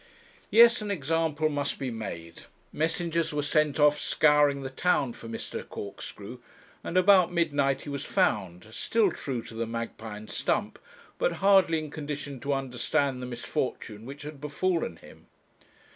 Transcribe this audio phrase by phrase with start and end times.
[0.49, 2.45] Yes, an example must be made.
[2.73, 5.69] Messengers were sent off scouring the town for Mr.
[5.69, 6.39] Corkscrew,
[6.83, 10.79] and about midnight he was found, still true to the 'Magpie and Stump,'
[11.19, 15.27] but hardly in condition to understand the misfortune which had befallen him.